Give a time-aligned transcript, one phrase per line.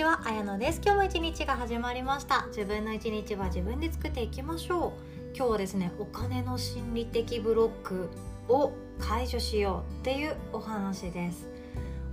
[0.00, 0.80] ちは、あやのです。
[0.82, 2.46] 今日も一日が始まりました。
[2.56, 5.36] 自分の一日は自分で作っていきましょう。
[5.36, 8.08] 今日はですねお金の心理的ブロック
[8.48, 11.50] を解除しようっていうお話です。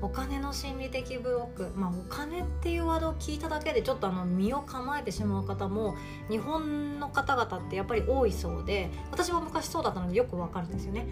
[0.02, 5.96] お金の心理的ブロック、まあ、お金っていうワードを聞いただけでちょっとあの身を構えてしまう方も
[6.30, 11.08] 日本の方々ってやっぱり多いそうで私も昔そうだったのでよくわかるんですよね。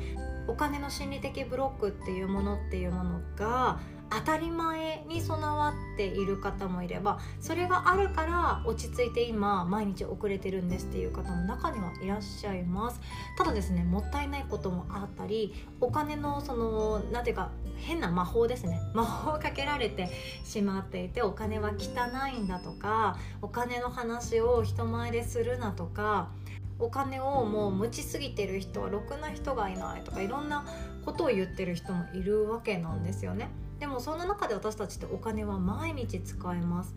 [0.47, 13.01] お金の心理的ブロックっていうものっていうものが当たり前に備わっている方もいればそれがあるから落ち着いて今毎日遅れてるんですっていう方も中にはいらっしゃいます
[13.37, 20.09] ただですねもったいないこともあったりお金のその何ていうか変な魔法ですね 魔法をかけられて
[20.43, 26.29] しまっていてお金は汚いんだとかお金の話を人前でするなとか
[26.77, 30.65] お金をもう持ちすぎてる人はろくな人がいないとかいろんな
[31.05, 33.49] ことを言ってる人もいるわけなんですよね。
[33.85, 36.95] でもそんな中で私たちってお金は毎日使えます。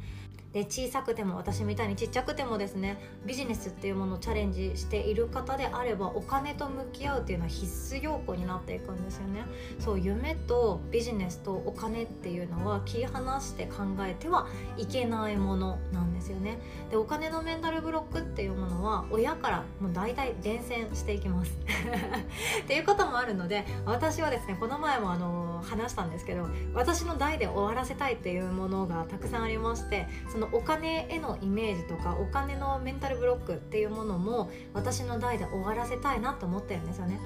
[0.53, 9.45] で小さくても私みたいにちっちゃくてもですねビジネスっていうものをチャレンジしている方であればお金と向き合うっていうのは必須要項になっていくんですよね。
[9.79, 14.47] そう夢とビジネスとお金っていうのは切り離して考えては
[14.79, 16.59] いけないものなんですよね。
[16.91, 21.53] でお金のメンタルブロックっていうものは親からもう大体伝染していきます。
[22.63, 37.19] っていうこともあるので私はですねこの前もあの話したんですけど私の代で終わらせたいっていうものがたくさんありましてそのお金へのイメージとかお金のメンタルブロックっていうものも私の代で終わらせたいなと思ってるんですよね。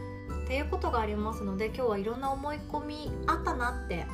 [0.44, 4.06] っていうことがありますので今日はいろんな思い込みあったなって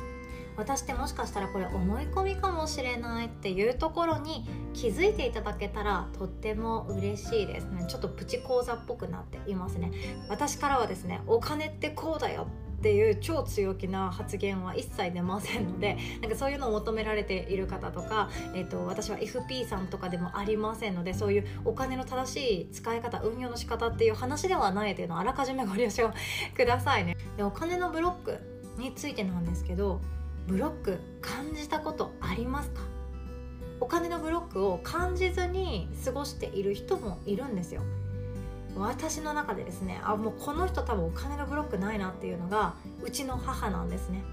[0.59, 9.91] 私ってもしかしたらこれ思い込みかもしれないっていうところに気づいていただけたらとっても嬉しいですねちょっとプチ講座っぽくなっていますね
[10.29, 12.47] 私からはですねお金ってこうだよ
[12.79, 26.09] っていう超強気な発言は一切出ませんので なんかそういうのを求められている方とか、えーと、私は FP さんとかでもありませんのでそういうお金の正しい使い方運用の仕方っていう話ではないというのをあらかじめご了承
[26.55, 27.17] くださいね。
[27.35, 28.39] でお金のブロック
[28.77, 29.99] についてなんですけど
[30.47, 32.81] ブロック感じたことありますか？
[33.81, 37.81] お金のブロックを感じずに過ごしている人もいるんですよ
[38.77, 44.23] 私の中でですねあもうこの人多分お金のブロックないなっていうのがうちの母なんですね。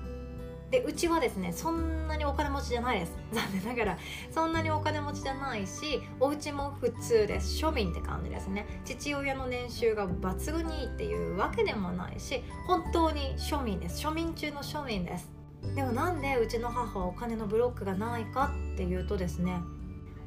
[0.70, 3.12] でうちはですねそんなにお金持ちじゃないです。
[3.32, 3.98] 残念ながら
[4.32, 7.64] そんなにお金持ちじゃないしお家も普通です。
[7.64, 8.66] 庶民って感じですね。
[8.84, 14.04] 父親の年収が抜群にいいっていうわけでもないし本当に庶民です。
[14.04, 15.36] 庶民中の庶民です。
[15.74, 19.60] でもなんでうちの母はお金のブロックがないかっていうとですね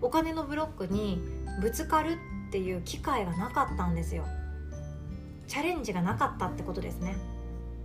[0.01, 1.21] お金のブロックに
[1.61, 2.17] ぶつかる
[2.49, 4.25] っていう機会がなかったんですよ。
[5.47, 7.15] チャレンジがなかったってことですね。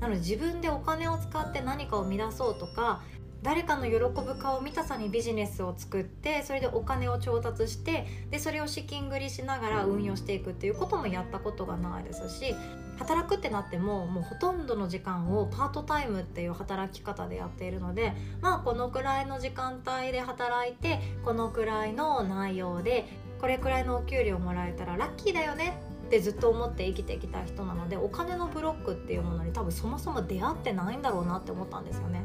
[0.00, 3.02] なので自分でお金を使って何かを生み出そうとか
[3.42, 12.54] 誰かの喜ぶ顔見たさにビジネスを作ってそれでお金を調達してでそれを資金繰りしながら運用していくっていうこともやったことがないですし
[12.98, 23.04] 働くってなってももうほとんどの時間をパートタイムっていう働き方でやっているのでまあこのくらいの時間帯で働いてこのくらいの内容で
[23.44, 25.78] これくらいのお給料もらえたらラッキーだよね。
[26.06, 32.24] ってずっと思って生きてきた人なのでお金のブロックっていうものに多分そもそも出会ってないんだろうなって思ったんですよね。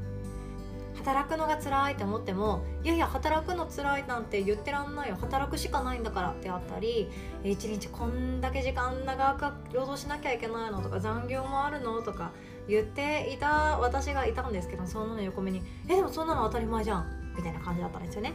[0.96, 5.18] 働くのが辛いって思ってもいやいや働くの辛いなんて言ってらんないよ。
[5.20, 7.10] 働くしかないんだからってあったり
[7.44, 12.32] 一日こんだけ時間長く労働しなきゃいけないのとか残業もあるのとか
[12.70, 17.20] 言っていた私がいたんですけどそんなの横目にえでもそんなの当たり前じゃん。
[17.36, 18.34] みたいな感じだったんですよね。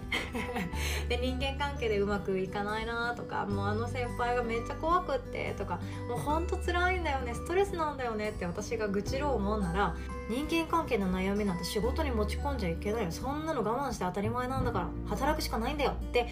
[1.08, 9.96] で人間関係でうまくいかないなとかもうあの先輩がめっちゃ怖くってとかもうほんと辛いんだよねストレスなんだよねって私が愚痴ろう思うなら
[10.28, 13.10] 人間関係の悩みなんて仕事に持ち込んじゃいけないよ。
[13.10, 16.28] そんなの我慢して当たり前なんだから働くしかないんだよって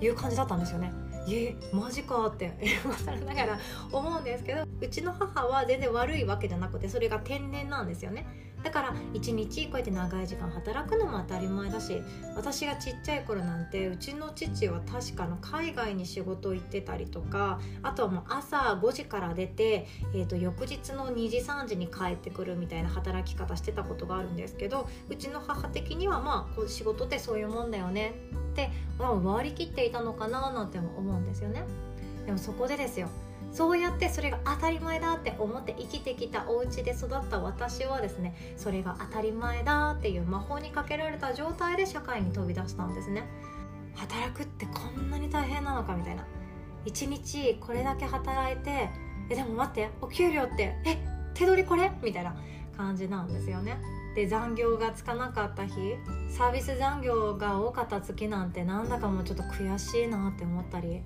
[0.00, 0.92] いう感じだったんですよね。
[1.28, 3.58] えマジかって今更ながら
[3.90, 8.26] 思うんですけどうちの母は全然悪いわけじゃなくてそれが天然なんですよね。
[8.64, 12.00] だから一日こうやって長い時間働くのも当たり前だし
[12.34, 28.14] 私がちっちゃい頃なんてうちの父は確かの海外に仕事行ってたりとかあとはもう朝5時から出て、えー、と翌日の2時3時に帰ってくるみたいな働き方してたことがあるんですけどうちの母的にはまあこう仕事ってそういうもんだよね
[28.52, 31.64] って割り切っていたのかななんて思うんですよね。
[32.24, 33.10] でもそこでですよ
[33.54, 43.22] そうやってそれが当たり前だって思って生きてきたお家で育った私はですねそれが当たり前だっていう魔法にかけられた状態で社会に飛び出したんですね。
[43.94, 46.26] 働くってこんなに大変なのかみたいな。
[46.84, 48.90] 一日これだけ働いて
[49.30, 50.98] えでも待ってお給料ってえ
[51.34, 52.34] 手取りこれみたいな
[52.76, 53.80] 感じなんですよね。
[54.16, 55.74] で残業がつかなかった日
[56.28, 61.02] サービス残業が多かった月なんてなんだかもうちょっと悔しいなって思ったり。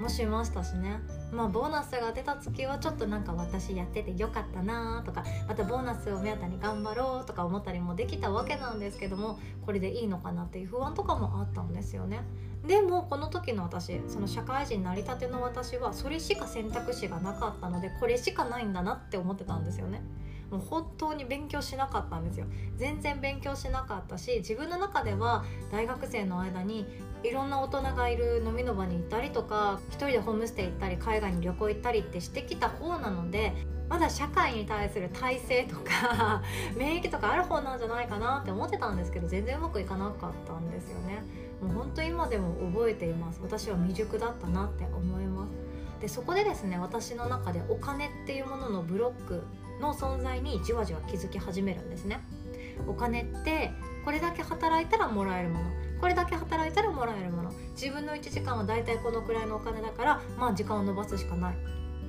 [0.00, 1.00] もしましたしね。
[1.32, 12.20] まあボーナスが出た月はちょっとなんか私やっててよかったなとかまたボーナスを目当てに頑張ろうとか思ったりもできたわけなんですけどもこれでいいのかなっていう不安とかもあったんですよね。
[12.66, 20.02] でもこの時の私その社会人成り立ての私はそれしか選択肢がなかったのでこれしかないんだなって思ってたんですよね。
[20.50, 22.46] もう本当に勉強しなかったんですよ。
[22.76, 26.86] 全然勉強しなかったし自分の中では大学生の間に
[27.22, 33.52] いろんな大人がいる飲みの場に行ったりとか一人でホームステイ行ったり海外に旅行行ったりってしてきた方なので
[33.88, 36.42] まだ社会に対する体制とか
[36.76, 41.22] 免疫とかある方なんじゃないかなって思ってたんですけど全然うまくいかなかったんですよね。
[41.62, 43.40] もう本当今でも覚えています。
[43.42, 45.50] 私は未熟だったなって思います。
[46.00, 49.42] でそこでですね私の中でお金っていうもののブロック
[49.80, 52.20] の存在にじわじわ気づき始めるんですね。
[52.86, 53.70] お金って
[54.04, 55.70] これだけ働いたらもらえるもの。
[56.00, 57.52] これだけ働いたらもらえるもの。
[57.72, 61.56] 自分の1時間はだいたいこのくらいのお金だからまあ時間を延ばすしかない。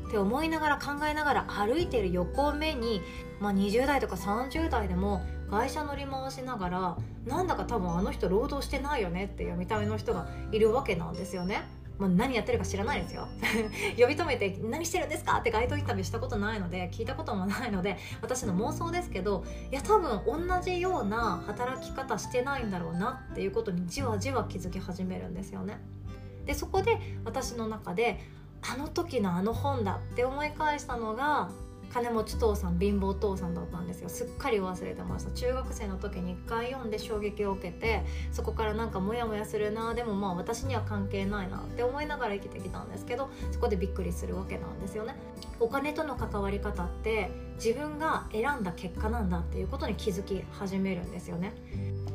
[0.09, 3.01] って思いながら考えながら歩いてる横目に、
[3.39, 11.61] まあ、20代とか30代でも会社乗り回しながらなんだか多分あの人労働してないよねっていう見た目の人がいるわけなんですよね。
[11.99, 13.27] まあ、何やってるか知らないですよ
[13.99, 25.81] 呼び止めて「何してるんですか?」って街頭インタビューしたことないので聞いたこともないので私の妄想ですけどいや多分同じような働き方してないんだろうなっていうことにじわじわ気づき始めるんですよね。
[26.45, 28.19] でそこで私の中で
[28.61, 31.49] あの時のあの本だって思い返したのが
[31.93, 34.09] 金持ち父さん貧乏父さんだったんですよ。
[34.09, 35.31] すっかり忘れてました。
[35.31, 39.93] 中学生の時に1回読んで衝撃を受けてそこからなんかモヤモヤするな。
[39.93, 45.15] でもまあ私には関係ないなって思いながら生きてきたんですけどそこでびっくりするわけなんですよね。
[45.59, 51.53] お金との関わり方って自分が選んだ結果なんだっていうことに気づき始めるんですよね。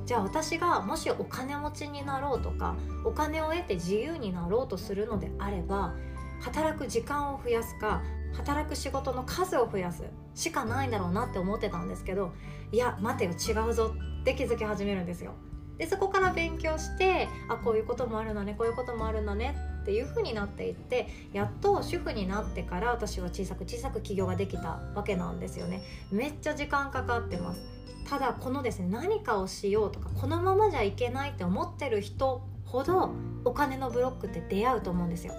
[0.06, 5.94] じゃあ私がもしお金持ちになろうとかお金を得て自由になろうとするのであれば
[6.40, 8.02] 働く時間を増やすか
[8.34, 10.02] 働く仕事の数を増やす
[10.34, 12.32] しかないんだろうなって思ってたんですけど
[12.72, 15.34] いや待てよ違うぞって気づき始めるんですよ。
[15.78, 25.82] でそこから勉強してあこういうこともあるんだねこういうこともあるんだねっていう風になっていってやっと主婦になってから私は小さく小さく起業ができたわけなんですよね。
[26.12, 27.60] めっちゃ時間かかってます。
[28.08, 33.12] ただこのですね何かをしようとかこのままじゃいけないって思ってる人ほど
[33.44, 35.34] お金のブロックって出会うと思うんですよ。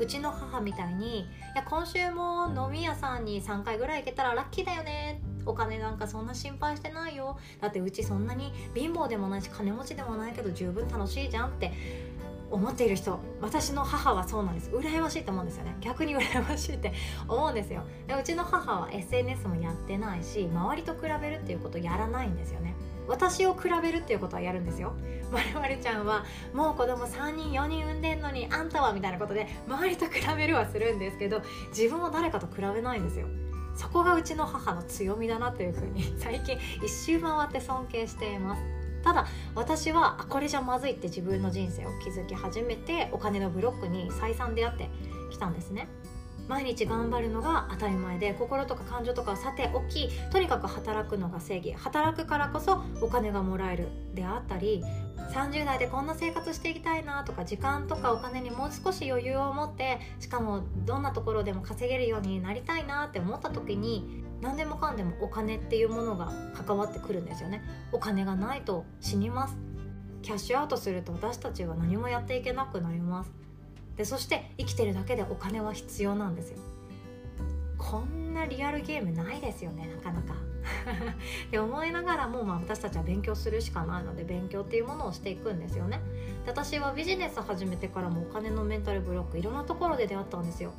[0.00, 7.38] うちの母みたいに「いや今週も飲み屋さんに3回ぐらい行けたらラッキーだよね」お金なんかそんな心配してないよ。
[7.60, 11.72] だってうちそんなに貧乏でもないし金持ちでもないけど十分楽しいじゃんって
[12.50, 14.70] 思っている人私の母はそうなんです。
[14.70, 15.74] 羨ましいと思うんですよね。
[15.80, 16.92] 逆に羨ましいって
[17.26, 17.82] 思うんですよ。
[18.06, 22.74] でうちの母は SNS もやってないし周りと比べるっていうことやらないんですよね。
[23.08, 24.94] 私を比べるっていうことはやるんですよ。
[25.30, 26.24] まるちゃんは
[26.54, 33.26] もう子供3人4人産んでんのにあんたはみたいなことで周りと比べるはするんですけど自分を誰かと比べないんですよ。
[33.74, 38.62] そこがうちの母の強みだなというふうに最近一周回って尊敬しています。
[39.04, 44.90] ただ私はこれじゃまずいって自分の人生を築き始めてお金のブロックに再三出会って
[45.30, 45.88] きたんですね。
[46.48, 51.72] 毎日頑張るのが当たり前で心とか感情とかさておきとにかく働くのが正義。
[51.74, 54.82] 働くからこそお金がもらえるであったり
[55.32, 67.62] 30代でこんな生活していきたいなとか時間とかお金にもう少し余裕を持ってしかもどんなところでも稼げるようになりたいなって思った時に何でもかんでもお金っていうものが関わってくるんですよね。
[67.92, 69.56] お金がないと死にます。
[70.22, 73.37] キャッシュアウトすると私たちは何もやっていけなくなります。
[73.98, 76.58] でそして生きてるだけでお金は必要なんですよ。
[77.76, 80.34] こんなリアルゲームないですよねなかなか。
[81.46, 86.00] って思いながらも、まあ、私たちは勉強するしかないので勉強っていうものをしていくんですよね。
[86.44, 90.72] で私はビジネス始めてからもお金のメンタルブロックいろんなところで出会ったんですよ。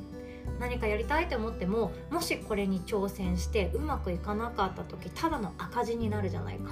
[0.60, 6.72] 何かやりたいと思ってももしこれに挑戦してうまくいかなかった時ただの赤字になるじゃないか。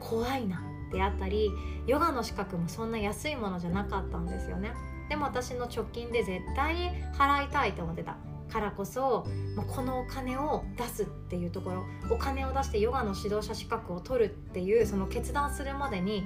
[0.00, 0.73] 怖いな。
[0.94, 1.50] であったり
[1.86, 4.72] ヨガの資格もそんな安いものじゃなかったんですよね。
[5.10, 8.16] でも私の貯金で絶対に払いたいと思ってた
[8.50, 16.24] からこそもうこのお金を出すっていうところお金を出してヨガの指導者資格を取るっていうその決断するまでに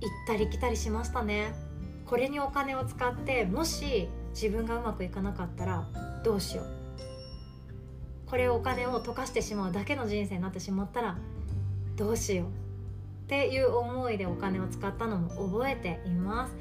[0.00, 1.54] 行ったり来たりしましたね。
[2.06, 5.86] これにお金を使ってもし自分がうまくいかなかったら
[6.24, 6.66] どうしよう。
[8.26, 11.16] これお金を溶かしてしまうだけの人生になってしまったら
[11.96, 12.65] どうしよう。
[13.26, 16.56] っていう思いでお金を使ったのも覚えています。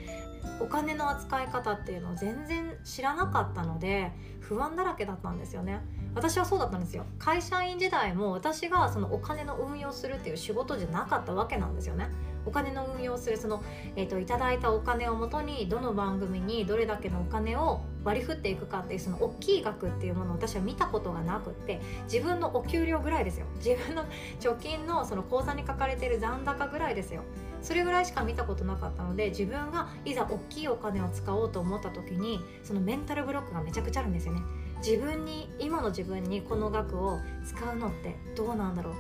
[0.59, 5.81] お金の扱い方っていうのを全然知らなかったので不安だらけだったんですよね。
[6.15, 7.05] 私はそうだったんですよ。
[7.19, 12.09] 会社員時代も私がそのお金の運用するっていう仕事じゃなかったわけなんですよね。
[12.45, 13.63] お金の運用するその、
[13.95, 23.47] えーと、いただいたお金をもとにどの番組にどれだけのお金を割り振っていくかっていうその大きい額っていうものを私は見たことがなくって自分のお給料ぐらいですよ。
[23.57, 24.05] 自分の
[24.39, 27.23] 貯金のその口座に書かれてる残高ぐらいですよ。
[27.61, 34.41] それぐらいしか見たことなかったので自分がいざ大きいお金を使おうと思った時にそのメンタルブロックがめちゃくちゃあるんですよね。
[34.85, 38.93] 自分に今の自分にこの額を使うのってどうなんだろう。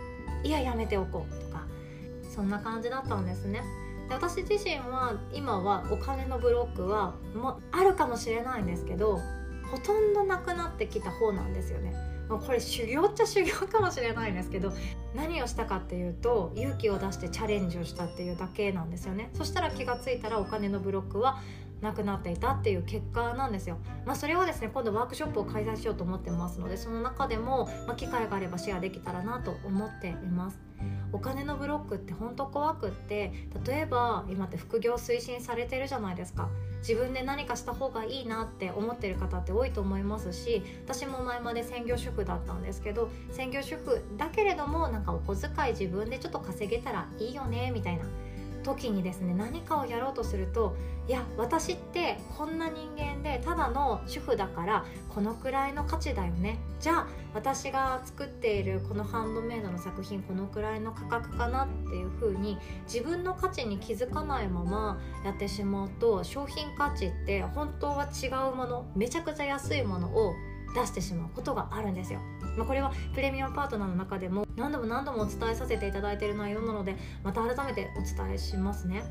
[0.47, 1.44] いややめておこう。
[2.35, 3.63] そんな感じだったんですね
[4.09, 9.19] で私自身は今はお金のブロックはもあるかもしれないんですけど
[9.71, 11.93] ほとんどなくなってきた方なんですよね
[12.27, 14.73] これ修行っちゃ修行かもしれないんですけど
[15.15, 21.39] 何をしたかっていうと勇気を出してチャレンジをしたっていうだけなんですよねそしたら気が付いたらお金のブロックは
[21.81, 23.77] なくなっていたっていう結果なんですよ。
[24.05, 30.59] まあ、それをですね今度ワークショップを開催しようと思ってますのでその中でも、まあ、機会があればシェアできたらなと思っています。
[31.11, 33.31] お金のブロックってほんと怖くって
[33.65, 36.49] 例えば今って副業推進されてるじゃないですか。
[36.87, 48.05] 自分で何かした方がいいなって思ってる方って多いと思いますし私も前まで専業主婦だったんですけど専業主婦だけれどもなんかお小遣い自分でちょっと稼げたらいいよねみたいな。
[48.65, 50.75] 時にですね何かをやろうとすると
[51.07, 62.57] いや私ってこんな人間でただの主婦だからこのくらいの価値だよねじゃあ私が作っているこのハンドメイドの作品このくらいの価格かなっていう風に
[62.91, 70.33] 自分の価値に気づかないままやってしまうと商品価値って本当は違うものめちゃくちゃ安いものを
[70.73, 72.19] 出してしまうことがあるんですよ。
[72.57, 79.03] まあ、これはプレミアムパートナーの中でも何度も何度もお伝えさせていただいている内容なのでまた改めてお伝えしますね。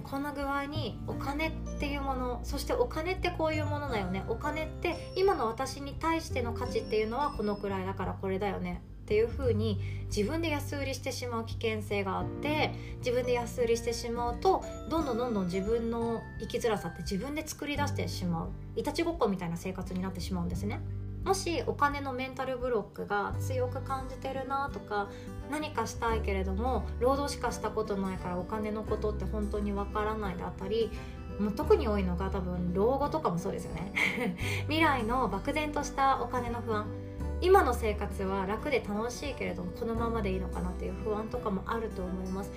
[0.00, 20.80] こんな具合にお金っていうものそしてお金ってこういうものだよねお金って今の私に対しての価値っていうのはこのくらいだからこれだよねっていう風に自分で安売りしてしまう危険性があって自分で安売りしてしまうとどんどんどんどん自分の生きづらさって自分で作り出してしまういたちごっこみたいな生活になってしまうんですね。
[21.24, 25.08] もしお金のメンタルブロックが強く感じてるなとか
[25.50, 30.90] 何かしたいけれども労働しかしたことないからお金のことって本当にわからないであったり
[31.38, 33.92] もう特に多いのが多分老後とかもそうですよね。
[34.68, 36.86] 未来の漠然としたお金の不安。
[37.40, 42.52] 今の生活は楽で楽しいけれどもこのままでいいのかなっていう不安とかもあると思います。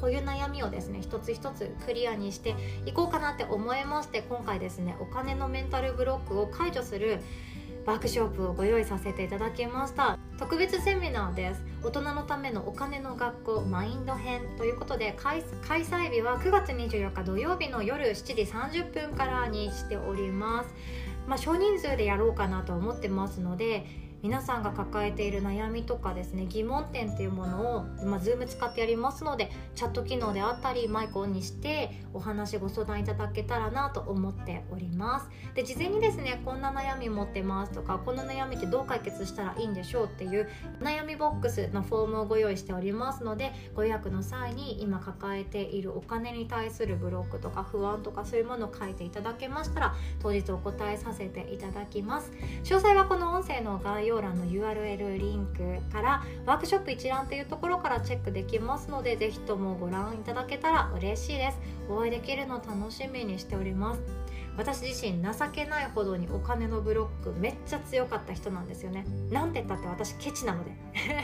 [0.00, 2.54] こういう悩みをですね一つ一つクリアにして
[2.86, 7.20] いこうかなって思いまして今回ですねお金のメンタルブロックを解除する
[7.88, 10.18] ワークショップをご用意させていただきました。
[10.38, 11.64] 特別セミナーです。
[11.82, 20.74] 大人のためのお金の学校マインド編ということで開催日は9月24日土曜日の夜7時30分からにしております。
[21.26, 23.86] まあ、少人数でやろうかなと思ってますので
[24.22, 35.28] 皆さんが抱えている悩みとかですね疑問点っていうものを、まあ、Zoom 使ってやりますのでチャット機能であったりマイクオンにしてお話ご相談いただけたらなと思っております。
[35.54, 40.48] で事前にですねこんな悩み持ってますとかこんな悩みってどう解決したらいいんでしょうっていう
[40.80, 52.32] 悩みボックスのフォームをご用意しておりますのでご予約の際に今抱えているお金に対するブロックとか不安とかそういうものを書いていただけましたら当日お答えさせていただきます。
[52.64, 61.58] 詳細はこの音声の概要要欄の URL リンクからワークショップ一覧というところからチェックできますのでぜひともご覧いただけたら嬉しいです。
[61.88, 64.00] お会いできるの楽しみにしております。
[64.58, 69.06] 私自身情けないほどにお金のブロックめっちゃ強かった人なんですよね。
[69.30, 70.72] なんて言ったって私ケチなので。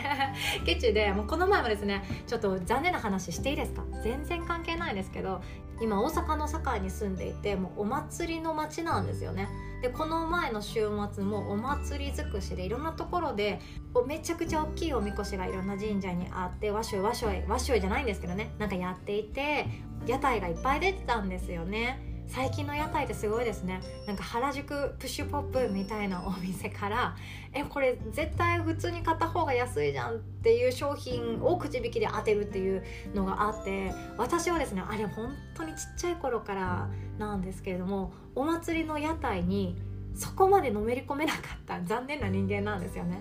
[0.64, 3.82] ケチでもうこの前もですねちょっと残念な話していいですか？
[4.04, 5.42] 全然関係ないですけど
[5.80, 9.48] 今大阪の堺に住んでいてもうお祭りの街なんですよね。
[9.82, 13.60] でこの前の週末もお祭り尽くしでいろんなところで
[14.06, 18.54] めちゃくちゃ大きいおみこしがいろんな神社にあってわしょいわしょいわしょいじゃないんですけどね。
[18.58, 19.66] なんかやっていて
[20.06, 22.13] 屋台がいっぱい出てたんですよね。
[22.26, 23.81] 最近の屋台ってすごいですね。
[24.07, 27.16] なんか原宿プッシュポップみたいなお店から
[27.52, 32.83] えこれ絶対普通に買った方が安いじゃんっていう商品をくじ引きで当てるっていう
[33.14, 36.88] のがあって私はですねあれ本当にちっちゃい頃から
[37.19, 39.76] なんですけれどもお祭りの屋台に
[40.14, 43.21] そこまでのめり込めなかった残念な人間なんですよね。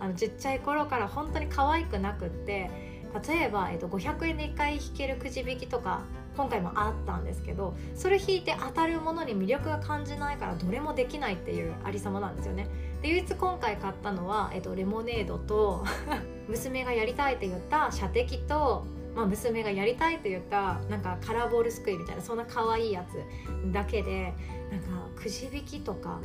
[0.00, 2.91] あのちっちゃい頃から本当に可愛くなくって
[3.26, 6.02] 例えば、えっと、500円で1回引けるくじ引きとか
[6.36, 12.68] 今回もあったんですけどそれ引いて当たるものに魅力が感じないからどれもできないっていうありさまなんですよね。
[13.02, 15.84] で唯一今回買ったのは、えっと、レモネードと
[16.48, 24.32] 娘がやりたいって言った射的と、まあ、娘がやりたいって言ったなんかカラーボールすくいみたいなそんな可愛いやつだけで
[24.70, 26.20] なんかくじ引きとか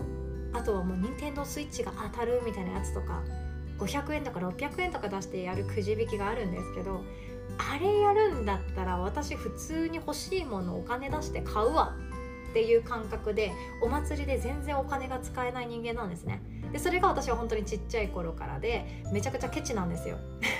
[0.53, 3.21] あとはもう任天堂スイッチが当たるみたいなやつとか
[3.79, 7.03] 500円とか600円とか出してやるくじ引きがあるんですけど
[7.57, 11.95] あれやるんだったら私普通に欲しいものお金出して買うわ
[12.49, 16.41] っていう感覚でお祭りで全然お金が使えない人間なんですね。
[16.71, 20.17] でそれが私は本当にちっちゃい頃からでめちゃくちゃケチなんですよ。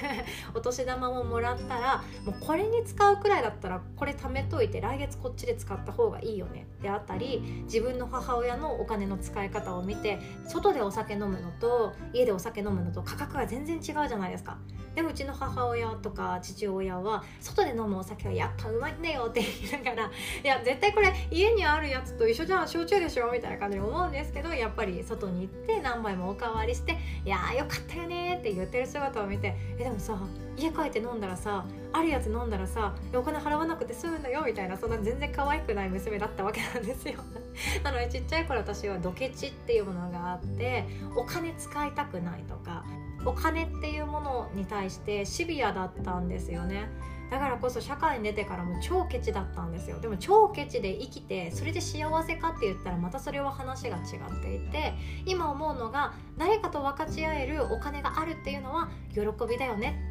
[0.54, 6.68] お年玉ももらったらもうこれに使うくらいだったらこれ貯めといて来月こっちで使った方がいいよね。
[6.82, 14.58] であったり自分の母親のお金の使い方を見て外でお酒飲むのと家でお酒飲むのと価格が全然違うじゃないですか。
[14.98, 20.12] でもうちの母親とか父親は外で飲むお酒はやっぱうまいんだよって言いながら
[20.44, 30.18] いや絶対これ家にあるやつと一緒じゃん焼酎でしょみたいな感じで思うんですけどやっぱり外に行って何杯もおかわりして「いやーよかったよね」って言ってる姿を見てえでもさ
[30.58, 37.20] 家帰って飲んだらさあるやつ飲んだらさお金払わなくて済むのよみたいなそんな全然可愛くない娘だったわけなんですよ。
[37.84, 40.86] なのでちっちゃい頃私はドケチっていうものがあって
[41.16, 42.84] お金使いたくないとか
[43.26, 46.90] お金っていうものに対してシビアだったんですよね。
[47.30, 50.00] だからこそ社会に出てからも超ケチだったんですよ。
[50.00, 54.94] でも超ケチで生きてそれで幸せかって言ったらまたそれは話が違っていて
[55.26, 60.02] 今思うのが誰かと分かち合えるお金があるっていうのは喜びだよね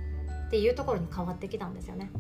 [0.49, 2.11] っていうところに変わってきたんですよね。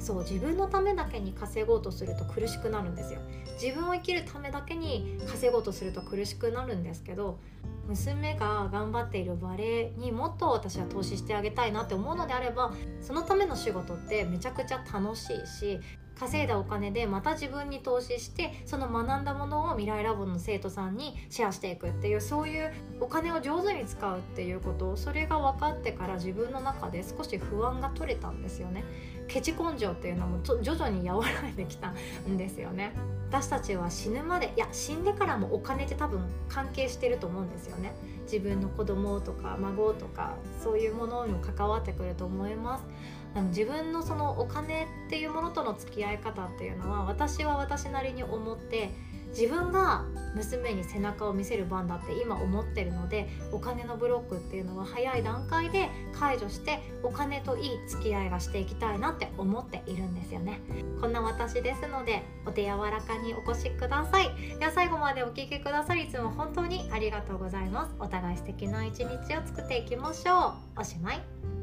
[0.00, 3.20] そう自分のためだけに稼ごうとすると苦しくなるんですよ。
[3.62, 7.38] 自分を生きるためだけに稼ごうとすると苦しくなるんですけど
[7.86, 15.80] 娘が頑張っているバレエにもっと私は投資してあげたいなって思うのであればそのための仕事ってめちゃくちゃ楽しいし
[16.20, 28.84] 稼いだお金でまた自分に投資してその学んだものを未来ラボの生徒さんにシェアしていくっていうそういうお金を上手に使うっていうことそれが分かってから自分の中で少し不安が取れたんですよね。
[29.28, 31.94] ケチ根性っていうのも徐々に和らいできた
[32.28, 32.92] んですよね。
[33.30, 37.94] 私たちは死ぬまでいや死んでからもお金って多分関係してると思うんですよね。
[38.24, 42.84] 自分の子供とか孫とかそういうものにも関わってくると思います。
[43.34, 48.90] あの自分のそのお金っていうものとの付き合い方っていうのは私は私なりに思って
[49.30, 55.88] 自分が娘に背中を見せる番だって今思ってるのでお金のブロックっていうのは早い段階で
[56.18, 60.60] 解除してお金といい付き合いがしていきたいなって思っているんですよね。
[61.00, 64.30] こんな私ですのでお手柔らかにお越しください。
[64.58, 67.94] では最後までお聴きくださりいつも本当にありがとうございます。
[68.00, 70.80] お互い素敵な一日を作っていきましょう。
[70.80, 71.59] おしまい。